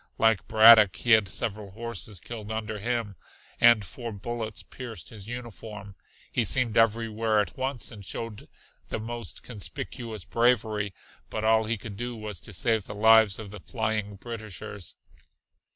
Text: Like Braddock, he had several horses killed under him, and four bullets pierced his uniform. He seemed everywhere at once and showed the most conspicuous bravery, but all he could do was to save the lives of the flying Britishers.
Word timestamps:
Like 0.17 0.47
Braddock, 0.47 0.95
he 0.95 1.11
had 1.11 1.27
several 1.27 1.69
horses 1.69 2.19
killed 2.19 2.51
under 2.51 2.79
him, 2.79 3.15
and 3.59 3.85
four 3.85 4.11
bullets 4.11 4.63
pierced 4.63 5.09
his 5.09 5.27
uniform. 5.27 5.93
He 6.31 6.43
seemed 6.43 6.75
everywhere 6.75 7.39
at 7.39 7.55
once 7.55 7.91
and 7.91 8.03
showed 8.03 8.49
the 8.87 8.99
most 8.99 9.43
conspicuous 9.43 10.25
bravery, 10.25 10.95
but 11.29 11.43
all 11.43 11.65
he 11.65 11.77
could 11.77 11.97
do 11.97 12.15
was 12.15 12.41
to 12.41 12.51
save 12.51 12.85
the 12.85 12.95
lives 12.95 13.37
of 13.37 13.51
the 13.51 13.59
flying 13.59 14.15
Britishers. 14.15 14.95